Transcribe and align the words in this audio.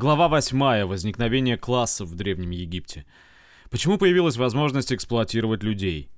Глава 0.00 0.28
8. 0.28 0.84
Возникновение 0.84 1.56
классов 1.56 2.08
в 2.08 2.14
Древнем 2.14 2.50
Египте. 2.50 3.04
Почему 3.68 3.98
появилась 3.98 4.36
возможность 4.36 4.92
эксплуатировать 4.92 5.64
людей? 5.64 6.08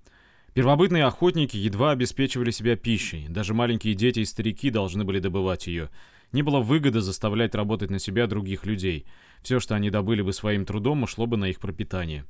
Первобытные 0.53 1.07
охотники 1.07 1.57
едва 1.57 1.93
обеспечивали 1.93 2.51
себя 2.51 2.77
пищей, 2.77 3.27
даже 3.31 3.55
маленькие 3.55 3.95
дети 3.95 4.19
и 4.19 4.27
старики 4.27 4.69
должны 4.69 5.05
были 5.05 5.19
добывать 5.19 5.67
ее. 5.67 5.89
Не 6.31 6.43
было 6.43 6.61
выгоды 6.61 7.01
заставлять 7.01 7.55
работать 7.55 7.89
на 7.89 7.99
себя 7.99 8.27
других 8.27 8.67
людей. 8.67 9.07
Все, 9.41 9.61
что 9.61 9.77
они 9.77 9.89
добыли 9.89 10.21
бы 10.21 10.35
своим 10.35 10.67
трудом, 10.67 11.05
ушло 11.05 11.25
бы 11.25 11.39
на 11.39 11.47
их 11.47 11.59
пропитание. 11.59 12.27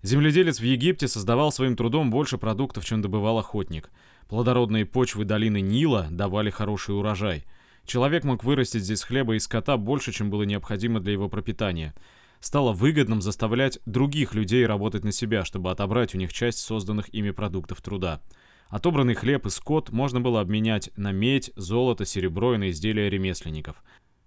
Земледелец 0.00 0.60
в 0.60 0.64
Египте 0.64 1.08
создавал 1.08 1.52
своим 1.52 1.76
трудом 1.76 2.10
больше 2.10 2.38
продуктов, 2.38 2.86
чем 2.86 3.02
добывал 3.02 3.38
охотник. 3.38 3.90
Плодородные 4.30 4.86
почвы 4.86 5.26
долины 5.26 5.60
Нила 5.60 6.08
давали 6.10 6.48
хороший 6.48 6.96
урожай– 6.96 7.44
Человек 7.86 8.24
мог 8.24 8.44
вырастить 8.44 8.84
здесь 8.84 9.02
хлеба 9.02 9.34
и 9.34 9.38
скота 9.38 9.76
больше, 9.76 10.12
чем 10.12 10.30
было 10.30 10.44
необходимо 10.44 11.00
для 11.00 11.12
его 11.12 11.28
пропитания. 11.28 11.94
Стало 12.40 12.72
выгодным 12.72 13.20
заставлять 13.20 13.78
других 13.84 14.34
людей 14.34 14.64
работать 14.64 15.04
на 15.04 15.12
себя, 15.12 15.44
чтобы 15.44 15.70
отобрать 15.70 16.14
у 16.14 16.18
них 16.18 16.32
часть 16.32 16.58
созданных 16.58 17.12
ими 17.12 17.30
продуктов 17.30 17.82
труда. 17.82 18.20
Отобранный 18.68 19.14
хлеб 19.14 19.46
и 19.46 19.50
скот 19.50 19.90
можно 19.90 20.20
было 20.20 20.40
обменять 20.40 20.90
на 20.96 21.10
медь, 21.10 21.50
золото, 21.56 22.04
серебро 22.04 22.54
и 22.54 22.58
на 22.58 22.70
изделия 22.70 23.10
ремесленников. 23.10 23.82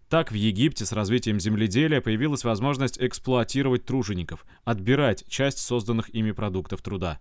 Так 0.10 0.32
в 0.32 0.36
Египте 0.36 0.86
с 0.86 0.92
развитием 0.92 1.40
земледелия 1.40 2.02
появилась 2.02 2.44
возможность 2.44 3.00
эксплуатировать 3.00 3.86
тружеников, 3.86 4.46
отбирать 4.64 5.24
часть 5.28 5.60
созданных 5.60 6.14
ими 6.14 6.32
продуктов 6.32 6.82
труда. 6.82 7.20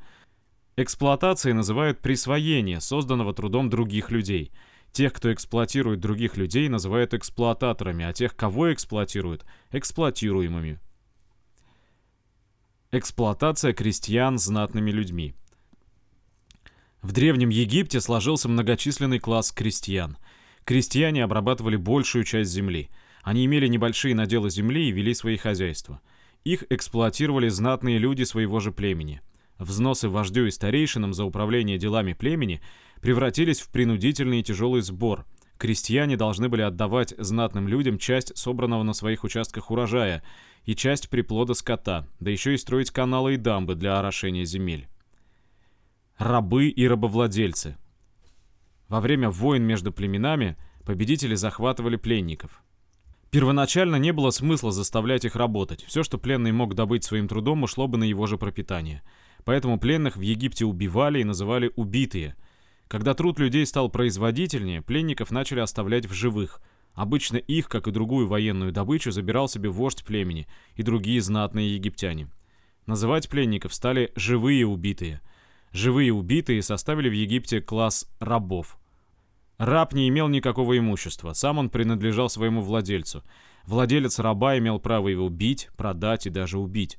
Эксплуатацией 0.77 1.55
называют 1.55 2.01
присвоение 2.01 2.81
созданного 2.81 3.33
трудом 3.33 3.71
других 3.71 4.11
людей– 4.11 4.51
Тех, 4.93 5.15
кто 5.15 5.33
эксплуатирует 5.33 6.01
других 6.01 6.37
людей, 6.37 6.69
называют 6.69 7.15
эксплуататорами, 7.15 8.05
а 8.05 8.13
тех, 8.13 8.37
кого 8.37 8.73
эксплуатируют, 8.73 9.45
эксплуатируемыми. 9.71 10.79
Эксплуатация 12.91 13.73
крестьян 13.73 14.37
знатными 14.37 14.91
людьми. 14.91 15.35
В 17.01 17.13
Древнем 17.13 17.49
Египте 17.49 18.03
сложился 18.03 18.51
многочисленный 18.51 19.19
класс 19.19 19.51
крестьян. 19.51 20.19
Крестьяне 20.65 21.25
обрабатывали 21.25 21.77
большую 21.77 22.25
часть 22.25 22.51
земли. 22.51 22.91
Они 23.23 23.47
имели 23.47 23.69
небольшие 23.69 24.15
наделы 24.15 24.51
земли 24.51 24.89
и 24.89 24.93
вели 24.93 25.15
свои 25.15 25.39
хозяйства. 25.39 26.03
Их 26.45 26.65
эксплуатировали 26.69 27.49
знатные 27.49 27.97
люди 27.97 28.25
своего 28.25 28.61
же 28.61 28.73
племени. 28.73 29.23
Взносы 29.59 30.09
вождю 30.09 30.47
и 30.47 30.51
старейшинам 30.51 31.15
за 31.15 31.25
управление 31.25 31.79
делами 31.79 32.13
племени 32.13 32.61
превратились 33.03 33.61
в 33.61 33.69
принудительный 33.69 34.41
и 34.41 34.43
тяжелый 34.43 34.81
сбор. 34.81 35.27
Крестьяне 35.59 36.17
должны 36.17 36.49
были 36.49 36.63
отдавать 36.63 37.15
знатным 37.19 37.69
людям 37.69 37.99
часть 37.99 38.37
собранного 38.39 38.85
на 38.85 38.95
своих 38.95 39.25
участках 39.25 39.71
урожая 39.71 40.23
и 40.65 40.75
часть 40.75 41.11
приплода 41.11 41.55
скота, 41.55 42.09
да 42.21 42.31
еще 42.31 42.55
и 42.55 42.57
строить 42.57 42.91
каналы 42.91 43.35
и 43.35 43.37
дамбы 43.37 43.75
для 43.75 43.99
орошения 43.99 44.45
земель. 44.45 44.89
Рабы 46.17 46.69
и 46.69 46.87
рабовладельцы. 46.87 47.77
Во 48.89 49.01
время 49.01 49.31
войн 49.31 49.65
между 49.65 49.93
племенами 49.93 50.57
победители 50.85 51.35
захватывали 51.35 51.97
пленников. 51.97 52.63
Первоначально 53.31 53.97
не 53.97 54.13
было 54.13 54.31
смысла 54.31 54.71
заставлять 54.71 55.25
их 55.25 55.35
работать. 55.37 55.83
Все, 55.85 56.03
что 56.03 56.19
пленный 56.19 56.53
мог 56.53 56.75
добыть 56.75 57.03
своим 57.03 57.27
трудом, 57.27 57.63
ушло 57.63 57.89
бы 57.89 57.99
на 57.99 58.05
его 58.05 58.27
же 58.27 58.37
пропитание. 58.37 59.03
Поэтому 59.45 59.81
пленных 59.81 60.17
в 60.17 60.21
Египте 60.21 60.67
убивали 60.67 61.21
и 61.21 61.25
называли 61.25 61.73
«убитые», 61.75 62.37
когда 62.93 63.15
труд 63.15 63.39
людей 63.39 63.65
стал 63.65 63.89
производительнее, 63.89 64.83
пленников 64.83 65.31
начали 65.31 65.61
оставлять 65.61 66.05
в 66.05 66.13
живых. 66.13 66.61
Обычно 66.93 67.39
их, 67.39 67.71
как 67.71 67.89
и 67.89 67.91
другую 67.91 68.27
военную 68.27 68.71
добычу, 68.71 69.13
забирал 69.13 69.49
себе 69.49 69.71
вождь 69.71 70.05
племени 70.05 70.47
и 70.75 70.83
другие 70.83 71.23
знатные 71.23 71.75
египтяне. 71.75 72.29
Называть 72.85 73.31
пленников 73.31 73.73
стали 73.73 74.13
«живые 74.15 74.67
убитые». 74.67 75.23
Живые 75.73 76.13
убитые 76.13 76.61
составили 76.63 77.09
в 77.09 77.15
Египте 77.15 77.63
класс 77.63 78.07
рабов. 78.21 78.77
Раб 79.57 79.95
не 79.95 80.11
имел 80.11 80.29
никакого 80.29 80.77
имущества, 80.77 81.33
сам 81.33 81.57
он 81.57 81.71
принадлежал 81.71 82.29
своему 82.29 82.61
владельцу. 82.61 83.25
Владелец 83.65 84.19
раба 84.19 84.59
имел 84.59 84.79
право 84.79 85.09
его 85.09 85.31
бить, 85.31 85.71
продать 85.79 86.27
и 86.27 86.31
даже 86.31 86.59
убить. 86.59 86.99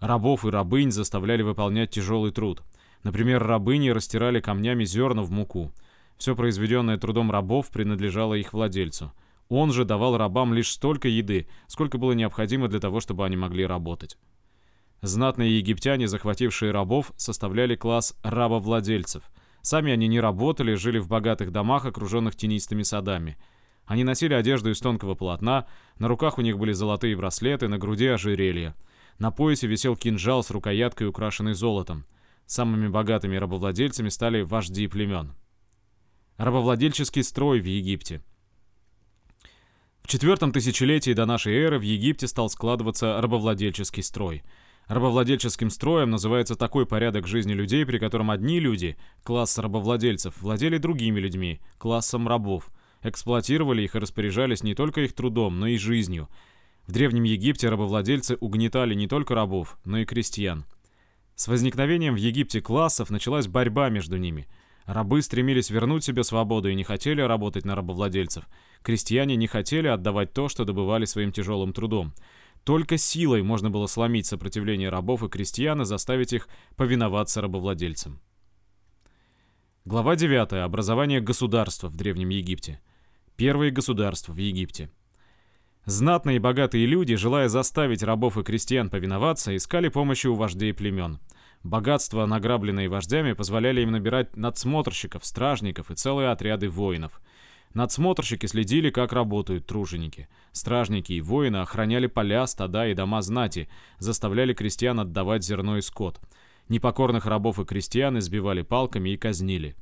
Рабов 0.00 0.44
и 0.44 0.50
рабынь 0.50 0.90
заставляли 0.90 1.42
выполнять 1.42 1.92
тяжелый 1.92 2.32
труд– 2.32 2.64
Например, 3.02 3.42
рабыни 3.42 3.90
растирали 3.90 4.40
камнями 4.40 4.84
зерна 4.84 5.22
в 5.22 5.30
муку. 5.30 5.72
Все 6.16 6.34
произведенное 6.34 6.98
трудом 6.98 7.30
рабов 7.30 7.70
принадлежало 7.70 8.34
их 8.34 8.52
владельцу. 8.52 9.12
Он 9.48 9.72
же 9.72 9.84
давал 9.84 10.16
рабам 10.16 10.52
лишь 10.52 10.70
столько 10.70 11.08
еды, 11.08 11.48
сколько 11.68 11.96
было 11.96 12.12
необходимо 12.12 12.68
для 12.68 12.80
того, 12.80 13.00
чтобы 13.00 13.24
они 13.24 13.36
могли 13.36 13.64
работать. 13.64 14.18
Знатные 15.00 15.58
египтяне, 15.58 16.08
захватившие 16.08 16.72
рабов, 16.72 17.12
составляли 17.16 17.76
класс 17.76 18.16
рабовладельцев. 18.22 19.30
Сами 19.62 19.92
они 19.92 20.08
не 20.08 20.20
работали, 20.20 20.74
жили 20.74 20.98
в 20.98 21.08
богатых 21.08 21.52
домах, 21.52 21.84
окруженных 21.86 22.34
тенистыми 22.34 22.82
садами. 22.82 23.38
Они 23.86 24.04
носили 24.04 24.34
одежду 24.34 24.70
из 24.70 24.80
тонкого 24.80 25.14
полотна, 25.14 25.66
на 25.98 26.08
руках 26.08 26.38
у 26.38 26.42
них 26.42 26.58
были 26.58 26.72
золотые 26.72 27.16
браслеты, 27.16 27.68
на 27.68 27.78
груди 27.78 28.06
ожерелья. 28.06 28.74
На 29.18 29.30
поясе 29.30 29.66
висел 29.66 29.96
кинжал 29.96 30.42
с 30.42 30.50
рукояткой, 30.50 31.08
украшенной 31.08 31.54
золотом. 31.54 32.04
Самыми 32.48 32.88
богатыми 32.88 33.36
рабовладельцами 33.36 34.08
стали 34.08 34.40
вожди 34.40 34.86
племен. 34.88 35.34
Рабовладельческий 36.38 37.22
строй 37.22 37.60
в 37.60 37.66
Египте. 37.66 38.22
В 40.00 40.08
четвертом 40.08 40.50
тысячелетии 40.50 41.12
до 41.12 41.26
нашей 41.26 41.54
эры 41.54 41.78
в 41.78 41.82
Египте 41.82 42.26
стал 42.26 42.48
складываться 42.48 43.20
рабовладельческий 43.20 44.02
строй. 44.02 44.44
Рабовладельческим 44.86 45.68
строем 45.68 46.08
называется 46.08 46.54
такой 46.54 46.86
порядок 46.86 47.26
жизни 47.26 47.52
людей, 47.52 47.84
при 47.84 47.98
котором 47.98 48.30
одни 48.30 48.60
люди, 48.60 48.96
класс 49.24 49.58
рабовладельцев, 49.58 50.40
владели 50.40 50.78
другими 50.78 51.20
людьми, 51.20 51.60
классом 51.76 52.26
рабов, 52.26 52.70
эксплуатировали 53.02 53.82
их 53.82 53.94
и 53.94 53.98
распоряжались 53.98 54.62
не 54.62 54.74
только 54.74 55.02
их 55.02 55.12
трудом, 55.12 55.60
но 55.60 55.66
и 55.66 55.76
жизнью. 55.76 56.30
В 56.86 56.92
Древнем 56.92 57.24
Египте 57.24 57.68
рабовладельцы 57.68 58.38
угнетали 58.40 58.94
не 58.94 59.06
только 59.06 59.34
рабов, 59.34 59.78
но 59.84 59.98
и 59.98 60.06
крестьян. 60.06 60.64
С 61.38 61.46
возникновением 61.46 62.14
в 62.14 62.16
Египте 62.16 62.60
классов 62.60 63.10
началась 63.10 63.46
борьба 63.46 63.90
между 63.90 64.16
ними. 64.16 64.48
Рабы 64.86 65.22
стремились 65.22 65.70
вернуть 65.70 66.02
себе 66.02 66.24
свободу 66.24 66.68
и 66.68 66.74
не 66.74 66.82
хотели 66.82 67.20
работать 67.20 67.64
на 67.64 67.76
рабовладельцев. 67.76 68.48
Крестьяне 68.82 69.36
не 69.36 69.46
хотели 69.46 69.86
отдавать 69.86 70.32
то, 70.32 70.48
что 70.48 70.64
добывали 70.64 71.04
своим 71.04 71.30
тяжелым 71.30 71.72
трудом. 71.72 72.12
Только 72.64 72.98
силой 72.98 73.44
можно 73.44 73.70
было 73.70 73.86
сломить 73.86 74.26
сопротивление 74.26 74.88
рабов 74.88 75.22
и 75.22 75.28
крестьян 75.28 75.80
и 75.80 75.84
заставить 75.84 76.32
их 76.32 76.48
повиноваться 76.74 77.40
рабовладельцам. 77.40 78.20
Глава 79.84 80.16
9. 80.16 80.54
Образование 80.64 81.20
государства 81.20 81.86
в 81.86 81.94
Древнем 81.94 82.30
Египте. 82.30 82.80
Первые 83.36 83.70
государства 83.70 84.32
в 84.32 84.38
Египте. 84.38 84.90
Знатные 85.88 86.36
и 86.36 86.38
богатые 86.38 86.84
люди, 86.84 87.16
желая 87.16 87.48
заставить 87.48 88.02
рабов 88.02 88.36
и 88.36 88.42
крестьян 88.42 88.90
повиноваться, 88.90 89.56
искали 89.56 89.88
помощи 89.88 90.26
у 90.26 90.34
вождей 90.34 90.74
племен. 90.74 91.18
Богатства, 91.62 92.26
награбленные 92.26 92.90
вождями, 92.90 93.32
позволяли 93.32 93.80
им 93.80 93.92
набирать 93.92 94.36
надсмотрщиков, 94.36 95.24
стражников 95.24 95.90
и 95.90 95.94
целые 95.94 96.28
отряды 96.28 96.68
воинов. 96.68 97.22
Надсмотрщики 97.72 98.44
следили, 98.44 98.90
как 98.90 99.14
работают 99.14 99.66
труженики. 99.66 100.28
Стражники 100.52 101.14
и 101.14 101.22
воины 101.22 101.56
охраняли 101.56 102.06
поля, 102.06 102.46
стада 102.46 102.86
и 102.86 102.92
дома 102.92 103.22
знати, 103.22 103.70
заставляли 103.98 104.52
крестьян 104.52 105.00
отдавать 105.00 105.42
зерно 105.42 105.78
и 105.78 105.80
скот. 105.80 106.20
Непокорных 106.68 107.24
рабов 107.24 107.60
и 107.60 107.64
крестьян 107.64 108.18
избивали 108.18 108.60
палками 108.60 109.08
и 109.08 109.16
казнили. 109.16 109.74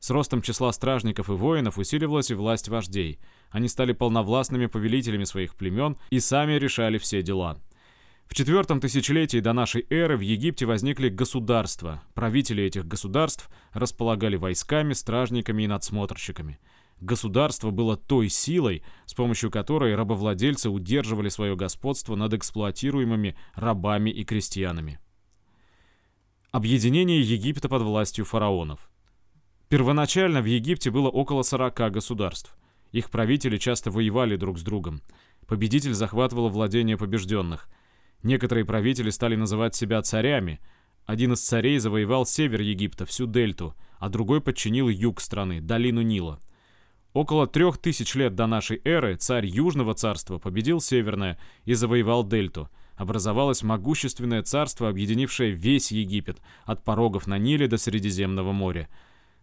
С 0.00 0.10
ростом 0.10 0.42
числа 0.42 0.72
стражников 0.72 1.28
и 1.28 1.32
воинов 1.32 1.78
усиливалась 1.78 2.30
и 2.30 2.34
власть 2.34 2.68
вождей. 2.68 3.18
Они 3.50 3.68
стали 3.68 3.92
полновластными 3.92 4.66
повелителями 4.66 5.24
своих 5.24 5.56
племен 5.56 5.96
и 6.10 6.20
сами 6.20 6.52
решали 6.52 6.98
все 6.98 7.22
дела. 7.22 7.58
В 8.26 8.34
четвертом 8.34 8.78
тысячелетии 8.78 9.40
до 9.40 9.54
нашей 9.54 9.86
эры 9.88 10.16
в 10.16 10.20
Египте 10.20 10.66
возникли 10.66 11.08
государства. 11.08 12.02
Правители 12.14 12.62
этих 12.62 12.86
государств 12.86 13.48
располагали 13.72 14.36
войсками, 14.36 14.92
стражниками 14.92 15.62
и 15.62 15.66
надсмотрщиками. 15.66 16.58
Государство 17.00 17.70
было 17.70 17.96
той 17.96 18.28
силой, 18.28 18.82
с 19.06 19.14
помощью 19.14 19.50
которой 19.50 19.94
рабовладельцы 19.94 20.68
удерживали 20.68 21.28
свое 21.28 21.56
господство 21.56 22.16
над 22.16 22.34
эксплуатируемыми 22.34 23.36
рабами 23.54 24.10
и 24.10 24.24
крестьянами. 24.24 24.98
Объединение 26.50 27.20
Египта 27.20 27.68
под 27.68 27.82
властью 27.82 28.24
фараонов. 28.24 28.90
Первоначально 29.68 30.40
в 30.40 30.46
Египте 30.46 30.90
было 30.90 31.08
около 31.08 31.42
40 31.42 31.92
государств. 31.92 32.56
Их 32.90 33.10
правители 33.10 33.58
часто 33.58 33.90
воевали 33.90 34.36
друг 34.36 34.58
с 34.58 34.62
другом. 34.62 35.02
Победитель 35.46 35.92
захватывал 35.92 36.48
владения 36.48 36.96
побежденных. 36.96 37.68
Некоторые 38.22 38.64
правители 38.64 39.10
стали 39.10 39.36
называть 39.36 39.74
себя 39.74 40.00
царями. 40.00 40.60
Один 41.04 41.34
из 41.34 41.40
царей 41.40 41.78
завоевал 41.78 42.24
север 42.24 42.62
Египта, 42.62 43.04
всю 43.04 43.26
дельту, 43.26 43.74
а 43.98 44.08
другой 44.08 44.40
подчинил 44.40 44.88
юг 44.88 45.20
страны, 45.20 45.60
долину 45.60 46.02
Нила. 46.02 46.40
Около 47.12 47.46
трех 47.46 47.78
тысяч 47.78 48.14
лет 48.14 48.34
до 48.34 48.46
нашей 48.46 48.80
эры 48.84 49.16
царь 49.16 49.46
Южного 49.46 49.94
царства 49.94 50.38
победил 50.38 50.80
Северное 50.80 51.38
и 51.64 51.74
завоевал 51.74 52.24
Дельту. 52.24 52.68
Образовалось 52.96 53.62
могущественное 53.62 54.42
царство, 54.42 54.88
объединившее 54.88 55.52
весь 55.52 55.92
Египет, 55.92 56.40
от 56.64 56.84
порогов 56.84 57.26
на 57.26 57.38
Ниле 57.38 57.68
до 57.68 57.76
Средиземного 57.76 58.52
моря. 58.52 58.88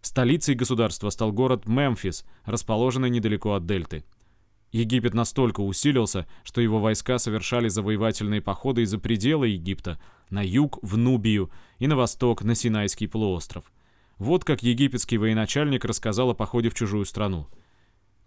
Столицей 0.06 0.54
государства 0.54 1.10
стал 1.10 1.32
город 1.32 1.66
Мемфис, 1.66 2.26
расположенный 2.44 3.10
недалеко 3.10 3.56
от 3.56 3.66
Дельты. 3.66 4.04
Египет 4.72 5.16
настолько 5.16 5.62
усилился, 5.62 6.28
что 6.44 6.62
его 6.62 6.80
войска 6.80 7.18
совершали 7.18 7.70
завоевательные 7.70 8.40
походы 8.40 8.84
из-за 8.84 9.00
пределы 9.00 9.48
Египта, 9.48 10.00
на 10.30 10.46
юг 10.46 10.78
в 10.84 10.96
Нубию 10.96 11.50
и 11.80 11.88
на 11.88 11.96
восток 11.96 12.44
на 12.44 12.54
Синайский 12.54 13.08
полуостров. 13.08 13.74
Вот 14.20 14.44
как 14.44 14.62
египетский 14.62 15.18
военачальник 15.18 15.84
рассказал 15.86 16.30
о 16.30 16.36
походе 16.36 16.70
в 16.70 16.76
чужую 16.76 17.06
страну. 17.06 17.48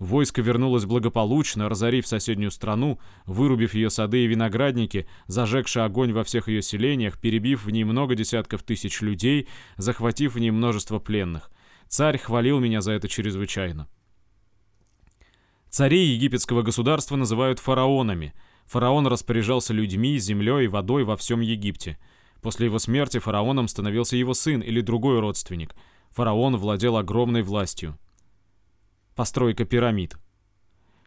Войско 0.00 0.42
вернулось 0.42 0.84
благополучно, 0.84 1.68
разорив 1.68 2.08
соседнюю 2.08 2.50
страну, 2.50 2.98
вырубив 3.24 3.74
ее 3.74 3.88
сады 3.88 4.24
и 4.24 4.26
виноградники, 4.26 5.06
зажегши 5.28 5.78
огонь 5.78 6.12
во 6.12 6.24
всех 6.24 6.48
ее 6.48 6.60
селениях, 6.60 7.20
перебив 7.20 7.64
в 7.64 7.70
ней 7.70 7.84
много 7.84 8.16
десятков 8.16 8.64
тысяч 8.64 9.00
людей, 9.00 9.46
захватив 9.76 10.34
в 10.34 10.40
ней 10.40 10.50
множество 10.50 10.98
пленных. 10.98 11.52
Царь 11.88 12.18
хвалил 12.18 12.60
меня 12.60 12.80
за 12.80 12.92
это 12.92 13.08
чрезвычайно. 13.08 13.88
Царей 15.70 16.14
египетского 16.14 16.62
государства 16.62 17.16
называют 17.16 17.58
фараонами. 17.58 18.34
Фараон 18.66 19.06
распоряжался 19.06 19.72
людьми, 19.72 20.18
землей 20.18 20.66
водой 20.66 21.04
во 21.04 21.16
всем 21.16 21.40
Египте. 21.40 21.98
После 22.42 22.66
его 22.66 22.78
смерти 22.78 23.18
фараоном 23.18 23.68
становился 23.68 24.16
его 24.16 24.34
сын 24.34 24.60
или 24.60 24.80
другой 24.80 25.20
родственник. 25.20 25.74
Фараон 26.10 26.56
владел 26.56 26.96
огромной 26.96 27.42
властью. 27.42 27.98
Постройка 29.14 29.64
пирамид. 29.64 30.16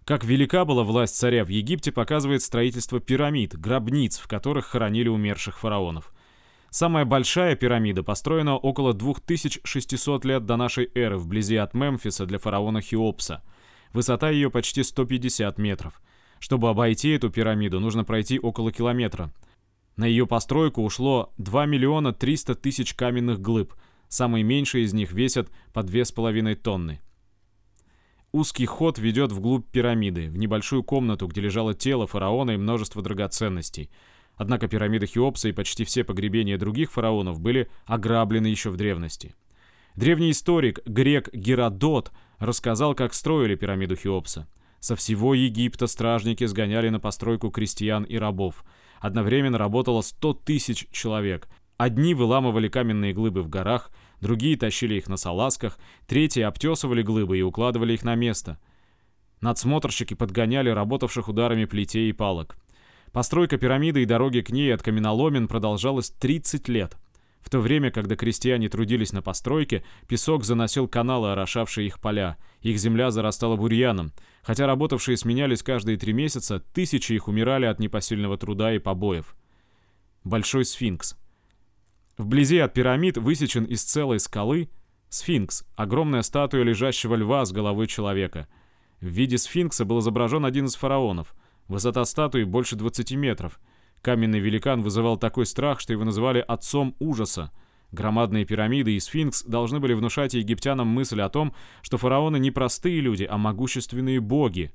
Как 0.03 0.23
велика 0.23 0.65
была 0.65 0.83
власть 0.83 1.15
царя 1.15 1.45
в 1.45 1.49
Египте, 1.49 1.91
показывает 1.91 2.41
строительство 2.41 2.99
пирамид, 2.99 3.57
гробниц, 3.57 4.17
в 4.17 4.27
которых 4.27 4.65
хоронили 4.65 5.07
умерших 5.07 5.59
фараонов. 5.59 6.11
Самая 6.71 7.06
большая 7.06 7.56
пирамида 7.56 8.01
построена 8.01 8.57
около 8.57 8.95
2600 8.95 10.25
лет 10.25 10.45
до 10.45 10.57
нашей 10.57 10.89
эры 10.95 11.18
вблизи 11.18 11.57
от 11.57 11.75
Мемфиса 11.75 12.25
для 12.25 12.39
фараона 12.39 12.81
Хеопса– 12.81 13.44
Высота 13.94 14.29
ее 14.29 14.50
почти 14.50 14.83
150 14.83 15.57
метров. 15.57 16.01
Чтобы 16.39 16.69
обойти 16.69 17.09
эту 17.09 17.29
пирамиду, 17.29 17.79
нужно 17.79 18.03
пройти 18.03 18.39
около 18.39 18.71
километра. 18.71 19.31
На 19.97 20.06
ее 20.06 20.25
постройку 20.25 20.81
ушло 20.83 21.33
2 21.38 21.65
миллиона 21.65 22.13
300 22.13 22.56
тысяч 22.56 22.94
каменных 22.94 23.41
глыб. 23.41 23.74
Самые 24.07 24.44
меньшие 24.44 24.85
из 24.85 24.94
них 24.94 25.12
весят 25.12 25.50
по 25.74 25.81
2,5 25.81 26.56
тонны. 26.56 27.01
Узкий 28.31 28.65
ход 28.65 28.97
ведет 28.97 29.33
вглубь 29.33 29.69
пирамиды, 29.69 30.29
в 30.29 30.38
небольшую 30.38 30.83
комнату, 30.83 31.27
где 31.27 31.41
лежало 31.41 31.74
тело 31.74 32.07
фараона 32.07 32.51
и 32.51 32.57
множество 32.57 33.01
драгоценностей. 33.01 33.89
Однако 34.41 34.67
пирамида 34.67 35.05
Хеопса 35.05 35.49
и 35.49 35.51
почти 35.51 35.85
все 35.85 36.03
погребения 36.03 36.57
других 36.57 36.91
фараонов 36.91 37.39
были 37.39 37.69
ограблены 37.85 38.47
еще 38.47 38.71
в 38.71 38.75
древности. 38.75 39.35
Древний 39.95 40.31
историк, 40.31 40.79
грек 40.83 41.31
Геродот, 41.31 42.11
рассказал, 42.39 42.95
как 42.95 43.13
строили 43.13 43.53
пирамиду 43.53 43.95
Хеопса. 43.95 44.47
Со 44.79 44.95
всего 44.95 45.35
Египта 45.35 45.85
стражники 45.85 46.43
сгоняли 46.45 46.89
на 46.89 46.99
постройку 46.99 47.51
крестьян 47.51 48.03
и 48.03 48.17
рабов. 48.17 48.65
Одновременно 48.99 49.59
работало 49.59 50.01
100 50.01 50.33
тысяч 50.33 50.88
человек. 50.91 51.47
Одни 51.77 52.15
выламывали 52.15 52.67
каменные 52.67 53.13
глыбы 53.13 53.43
в 53.43 53.47
горах, 53.47 53.91
другие 54.21 54.57
тащили 54.57 54.95
их 54.95 55.07
на 55.07 55.17
салазках, 55.17 55.77
третьи 56.07 56.41
обтесывали 56.41 57.03
глыбы 57.03 57.38
и 57.38 57.43
укладывали 57.43 57.93
их 57.93 58.03
на 58.03 58.15
место. 58.15 58.57
Надсмотрщики 59.39 60.15
подгоняли 60.15 60.69
работавших 60.71 61.29
ударами 61.29 61.65
плетей 61.65 62.09
и 62.09 62.11
палок. 62.11 62.57
Постройка 63.11 63.57
пирамиды 63.57 64.03
и 64.03 64.05
дороги 64.05 64.41
к 64.41 64.51
ней 64.51 64.73
от 64.73 64.81
каменоломен 64.83 65.47
продолжалась 65.47 66.09
30 66.11 66.67
лет– 66.69 66.97
в 67.41 67.49
то 67.49 67.59
время, 67.59 67.91
когда 67.91 68.15
крестьяне 68.15 68.69
трудились 68.69 69.13
на 69.13 69.21
постройке, 69.21 69.83
песок 70.07 70.43
заносил 70.43 70.87
каналы, 70.87 71.31
орошавшие 71.31 71.87
их 71.87 71.99
поля. 71.99 72.37
Их 72.61 72.77
земля 72.77 73.11
зарастала 73.11 73.55
бурьяном. 73.55 74.13
Хотя 74.43 74.67
работавшие 74.67 75.17
сменялись 75.17 75.63
каждые 75.63 75.97
три 75.97 76.13
месяца, 76.13 76.59
тысячи 76.59 77.13
их 77.13 77.27
умирали 77.27 77.65
от 77.65 77.79
непосильного 77.79 78.37
труда 78.37 78.73
и 78.73 78.79
побоев. 78.79 79.35
Большой 80.23 80.65
сфинкс. 80.65 81.17
Вблизи 82.17 82.59
от 82.59 82.73
пирамид 82.73 83.17
высечен 83.17 83.65
из 83.65 83.83
целой 83.83 84.19
скалы 84.19 84.69
сфинкс, 85.09 85.65
огромная 85.75 86.21
статуя 86.21 86.63
лежащего 86.63 87.15
льва 87.15 87.43
с 87.43 87.51
головой 87.51 87.87
человека. 87.87 88.47
В 88.99 89.07
виде 89.07 89.39
сфинкса 89.39 89.83
был 89.83 89.99
изображен 89.99 90.45
один 90.45 90.65
из 90.65 90.75
фараонов. 90.75 91.33
Высота 91.67 92.05
статуи 92.05 92.43
больше 92.43 92.75
20 92.75 93.11
метров– 93.13 93.59
Каменный 94.01 94.39
великан 94.39 94.81
вызывал 94.81 95.17
такой 95.17 95.45
страх, 95.45 95.79
что 95.79 95.93
его 95.93 96.03
называли 96.03 96.43
«отцом 96.47 96.95
ужаса». 96.99 97.51
Громадные 97.91 98.45
пирамиды 98.45 98.95
и 98.95 98.99
сфинкс 98.99 99.43
должны 99.43 99.79
были 99.79 99.93
внушать 99.93 100.33
египтянам 100.33 100.87
мысль 100.87 101.21
о 101.21 101.29
том, 101.29 101.53
что 101.81 101.97
фараоны 101.97 102.39
не 102.39 102.49
простые 102.49 103.01
люди, 103.01 103.27
а 103.29 103.37
могущественные 103.37 104.21
боги. 104.21 104.71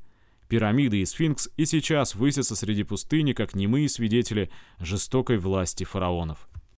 Пирамиды 0.49 1.01
и 1.01 1.07
сфинкс 1.07 1.49
и 1.57 1.65
сейчас 1.65 2.15
высятся 2.15 2.55
среди 2.55 2.85
пустыни, 2.85 3.33
как 3.33 3.55
немые 3.55 3.89
свидетели 3.89 4.51
жестокой 4.79 5.39
власти 5.39 5.85
фараонов. 5.85 6.47